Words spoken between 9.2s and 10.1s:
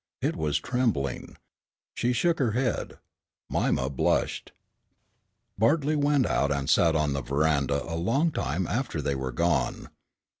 gone.